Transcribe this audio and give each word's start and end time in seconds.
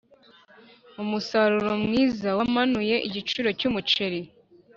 umusaruro 1.01 1.73
mwiza 1.85 2.29
wamanuye 2.37 2.95
igiciro 3.07 3.49
cyumuceri. 3.59 4.19